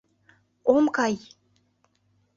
Ом 0.73 0.85
кай! 0.95 1.15